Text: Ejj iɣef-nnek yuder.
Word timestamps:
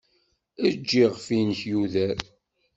Ejj 0.65 0.89
iɣef-nnek 1.03 1.61
yuder. 1.69 2.17